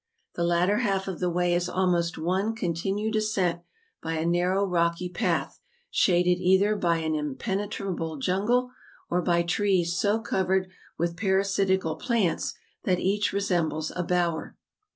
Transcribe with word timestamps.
The 0.35 0.43
latter 0.43 0.77
half 0.79 1.07
of 1.07 1.19
the 1.19 1.29
way 1.29 1.53
is 1.53 1.69
almost 1.69 2.17
one 2.17 2.55
continued 2.55 3.15
ascent 3.17 3.61
by 4.01 4.13
a 4.13 4.25
narrow, 4.25 4.65
rocky 4.65 5.09
path, 5.09 5.59
shaded 5.91 6.39
either 6.41 6.75
by 6.75 6.97
an 6.97 7.13
impenetrable 7.13 8.17
jungle, 8.17 8.71
or 9.11 9.21
by 9.21 9.43
trees 9.43 9.95
so 9.95 10.17
covered 10.19 10.71
with 10.97 11.15
parasitical 11.17 11.97
plants, 11.97 12.55
that 12.83 12.97
each 12.97 13.31
resembles 13.31 13.91
a 13.95 14.01
bower. 14.01 14.57